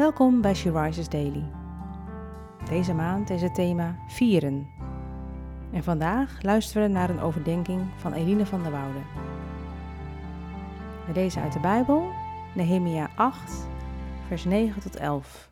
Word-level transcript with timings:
Welkom 0.00 0.40
bij 0.40 0.54
She 0.54 0.82
Rises 0.82 1.08
Daily. 1.08 1.44
Deze 2.68 2.94
maand 2.94 3.30
is 3.30 3.42
het 3.42 3.54
thema 3.54 3.98
Vieren. 4.08 4.68
En 5.72 5.82
vandaag 5.82 6.42
luisteren 6.42 6.82
we 6.82 6.88
naar 6.88 7.10
een 7.10 7.20
overdenking 7.20 7.82
van 7.96 8.12
Eline 8.12 8.46
van 8.46 8.62
der 8.62 8.72
Woude. 8.72 8.98
We 11.06 11.12
lezen 11.12 11.42
uit 11.42 11.52
de 11.52 11.60
Bijbel, 11.60 12.10
Nehemia 12.54 13.10
8, 13.16 13.66
vers 14.26 14.44
9 14.44 14.82
tot 14.82 14.96
11. 14.96 15.50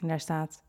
En 0.00 0.08
daar 0.08 0.20
staat: 0.20 0.64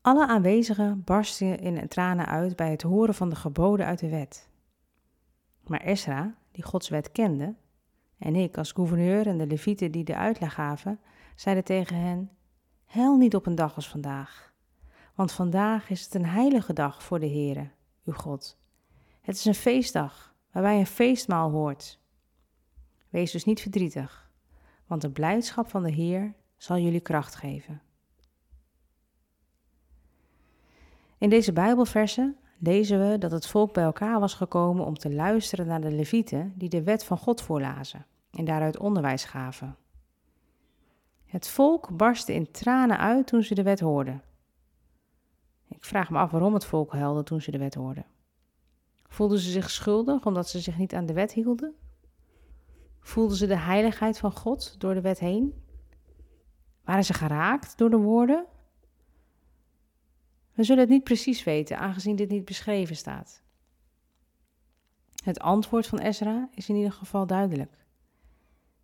Alle 0.00 0.26
aanwezigen 0.26 1.02
barsten 1.04 1.58
in 1.58 1.88
tranen 1.88 2.26
uit 2.26 2.56
bij 2.56 2.70
het 2.70 2.82
horen 2.82 3.14
van 3.14 3.28
de 3.28 3.36
geboden 3.36 3.86
uit 3.86 3.98
de 3.98 4.08
wet. 4.08 4.48
Maar 5.66 5.80
Esra, 5.80 6.34
die 6.52 6.64
Gods 6.64 6.88
wet 6.88 7.12
kende, 7.12 7.54
en 8.18 8.34
ik 8.34 8.58
als 8.58 8.72
gouverneur 8.72 9.26
en 9.26 9.38
de 9.38 9.46
levieten 9.46 9.90
die 9.90 10.04
de 10.04 10.16
uitleg 10.16 10.54
gaven, 10.54 11.00
zeiden 11.34 11.64
tegen 11.64 11.96
hen: 11.96 12.30
Hel 12.84 13.16
niet 13.16 13.34
op 13.34 13.46
een 13.46 13.54
dag 13.54 13.76
als 13.76 13.88
vandaag, 13.88 14.52
want 15.14 15.32
vandaag 15.32 15.90
is 15.90 16.04
het 16.04 16.14
een 16.14 16.26
heilige 16.26 16.72
dag 16.72 17.02
voor 17.02 17.20
de 17.20 17.28
Heere, 17.28 17.70
uw 18.04 18.12
God. 18.12 18.58
Het 19.20 19.36
is 19.36 19.44
een 19.44 19.54
feestdag 19.54 20.34
waarbij 20.52 20.78
een 20.78 20.86
feestmaal 20.86 21.50
hoort. 21.50 22.00
Wees 23.08 23.30
dus 23.30 23.44
niet 23.44 23.60
verdrietig, 23.60 24.30
want 24.86 25.02
de 25.02 25.10
blijdschap 25.10 25.68
van 25.68 25.82
de 25.82 25.90
Heer 25.90 26.34
zal 26.56 26.78
jullie 26.78 27.00
kracht 27.00 27.34
geven. 27.34 27.82
In 31.18 31.30
deze 31.30 31.52
Bijbelversen 31.52 32.36
lezen 32.64 33.10
we 33.10 33.18
dat 33.18 33.30
het 33.30 33.46
volk 33.46 33.72
bij 33.72 33.84
elkaar 33.84 34.20
was 34.20 34.34
gekomen 34.34 34.84
om 34.84 34.94
te 34.94 35.12
luisteren 35.12 35.66
naar 35.66 35.80
de 35.80 35.90
levieten 35.90 36.52
die 36.56 36.68
de 36.68 36.82
wet 36.82 37.04
van 37.04 37.18
God 37.18 37.40
voorlazen 37.40 38.06
en 38.30 38.44
daaruit 38.44 38.78
onderwijs 38.78 39.24
gaven. 39.24 39.76
Het 41.24 41.48
volk 41.48 41.96
barstte 41.96 42.34
in 42.34 42.50
tranen 42.50 42.98
uit 42.98 43.26
toen 43.26 43.42
ze 43.42 43.54
de 43.54 43.62
wet 43.62 43.80
hoorden. 43.80 44.22
Ik 45.68 45.84
vraag 45.84 46.10
me 46.10 46.18
af 46.18 46.30
waarom 46.30 46.54
het 46.54 46.64
volk 46.64 46.92
huilde 46.92 47.22
toen 47.22 47.40
ze 47.40 47.50
de 47.50 47.58
wet 47.58 47.74
hoorden. 47.74 48.06
Voelden 49.08 49.38
ze 49.38 49.50
zich 49.50 49.70
schuldig 49.70 50.26
omdat 50.26 50.48
ze 50.48 50.60
zich 50.60 50.78
niet 50.78 50.94
aan 50.94 51.06
de 51.06 51.12
wet 51.12 51.32
hielden? 51.32 51.74
Voelden 53.00 53.36
ze 53.36 53.46
de 53.46 53.56
heiligheid 53.56 54.18
van 54.18 54.32
God 54.32 54.80
door 54.80 54.94
de 54.94 55.00
wet 55.00 55.18
heen? 55.18 55.62
Waren 56.84 57.04
ze 57.04 57.14
geraakt 57.14 57.78
door 57.78 57.90
de 57.90 57.96
woorden? 57.96 58.46
We 60.54 60.64
zullen 60.64 60.82
het 60.82 60.92
niet 60.92 61.04
precies 61.04 61.44
weten, 61.44 61.78
aangezien 61.78 62.16
dit 62.16 62.30
niet 62.30 62.44
beschreven 62.44 62.96
staat. 62.96 63.42
Het 65.24 65.40
antwoord 65.40 65.86
van 65.86 65.98
Ezra 65.98 66.48
is 66.54 66.68
in 66.68 66.76
ieder 66.76 66.92
geval 66.92 67.26
duidelijk. 67.26 67.86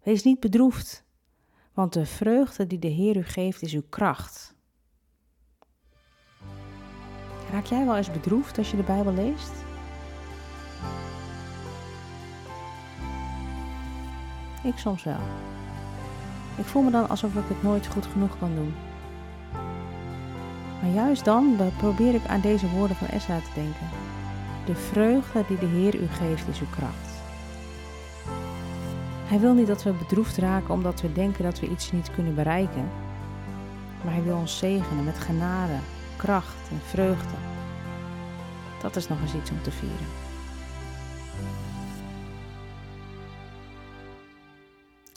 Wees 0.03 0.23
niet 0.23 0.41
bedroefd, 0.41 1.05
want 1.73 1.93
de 1.93 2.07
vreugde 2.07 2.67
die 2.67 2.79
de 2.79 2.89
Heer 2.89 3.17
u 3.17 3.23
geeft 3.23 3.63
is 3.63 3.73
uw 3.73 3.85
kracht. 3.89 4.55
Raak 7.51 7.65
jij 7.65 7.85
wel 7.85 7.97
eens 7.97 8.11
bedroefd 8.11 8.59
als 8.59 8.71
je 8.71 8.77
de 8.77 8.83
Bijbel 8.83 9.13
leest? 9.13 9.53
Ik 14.65 14.77
soms 14.77 15.05
wel. 15.05 15.21
Ik 16.59 16.65
voel 16.65 16.83
me 16.83 16.91
dan 16.91 17.09
alsof 17.09 17.35
ik 17.35 17.49
het 17.49 17.63
nooit 17.63 17.87
goed 17.87 18.07
genoeg 18.07 18.39
kan 18.39 18.55
doen. 18.55 18.75
Maar 20.81 20.91
juist 20.91 21.25
dan 21.25 21.57
probeer 21.77 22.15
ik 22.15 22.27
aan 22.27 22.41
deze 22.41 22.69
woorden 22.69 22.97
van 22.97 23.09
Esra 23.09 23.39
te 23.39 23.51
denken. 23.55 23.87
De 24.67 24.75
vreugde 24.75 25.45
die 25.49 25.59
de 25.59 25.67
Heer 25.67 26.01
u 26.01 26.07
geeft 26.07 26.49
is 26.49 26.61
uw 26.61 26.71
kracht. 26.71 27.09
Hij 29.25 29.41
wil 29.41 29.55
niet 29.55 29.67
dat 29.67 29.83
we 29.83 29.93
bedroefd 29.93 30.37
raken 30.37 30.75
omdat 30.75 31.01
we 31.01 31.13
denken 31.13 31.45
dat 31.45 31.61
we 31.61 31.69
iets 31.69 31.93
niet 31.93 32.11
kunnen 32.11 32.35
bereiken. 32.35 32.89
Maar 34.05 34.15
hij 34.15 34.23
wil 34.23 34.37
ons 34.37 34.59
zegenen 34.59 35.05
met 35.05 35.19
genade, 35.19 35.79
kracht 36.17 36.71
en 36.71 36.81
vreugde. 36.81 37.37
Dat 38.83 38.97
is 38.97 39.09
nog 39.09 39.21
eens 39.21 39.35
iets 39.35 39.51
om 39.51 39.63
te 39.63 39.71
vieren. 39.71 40.07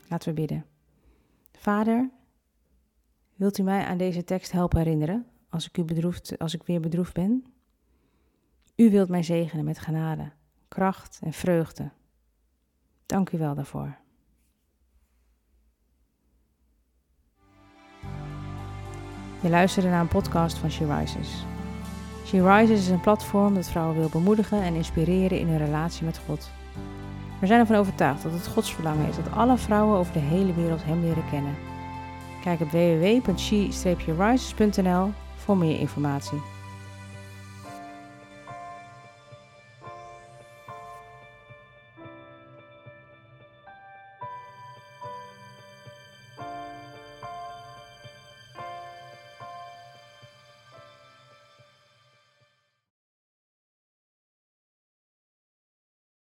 Laten 0.08 0.30
we 0.30 0.34
bidden. 0.34 0.66
Vader, 1.58 2.10
wilt 3.36 3.58
u 3.58 3.64
mij 3.64 3.86
aan 3.86 3.98
deze 3.98 4.24
tekst 4.24 4.52
helpen 4.52 4.78
herinneren 4.78 5.33
als 5.54 5.68
ik, 5.68 5.78
u 5.78 5.84
bedroefd, 5.84 6.40
als 6.40 6.54
ik 6.54 6.64
weer 6.64 6.80
bedroefd 6.80 7.14
ben? 7.14 7.46
U 8.76 8.92
wilt 8.92 9.10
mij 9.10 9.24
zegenen 9.24 9.66
met 9.66 9.80
genade, 9.80 10.32
kracht 10.68 11.20
en 11.24 11.34
vreugde. 11.34 11.92
Dank 13.06 13.32
u 13.32 13.38
wel 13.38 13.56
daarvoor. 13.56 13.98
Je 19.42 19.50
luisterde 19.50 19.90
naar 19.90 20.02
een 20.02 20.08
podcast 20.08 20.58
van 20.58 20.72
She 20.72 20.96
Rises. 20.96 21.46
She 22.26 22.56
Rises 22.56 22.80
is 22.80 22.90
een 22.90 23.02
platform 23.02 23.54
dat 23.54 23.70
vrouwen 23.70 23.98
wil 23.98 24.10
bemoedigen 24.10 24.62
en 24.62 24.76
inspireren 24.76 25.40
in 25.40 25.48
hun 25.48 25.66
relatie 25.66 26.06
met 26.06 26.18
God. 26.18 26.52
We 27.40 27.48
zijn 27.48 27.60
ervan 27.60 27.76
overtuigd 27.76 28.24
dat 28.24 28.32
het 28.32 28.48
Gods 28.48 28.74
verlangen 28.74 29.08
is 29.08 29.16
dat 29.16 29.32
alle 29.32 29.58
vrouwen 29.58 29.98
over 29.98 30.14
de 30.14 30.20
hele 30.20 30.54
wereld 30.54 30.84
Hem 30.84 31.02
leren 31.02 31.30
kennen. 31.30 31.56
Kijk 32.42 32.60
op 32.60 32.70
www.she-rises.nl 32.70 35.12
voor 35.44 35.58
meer 35.58 35.80
informatie. 35.80 36.53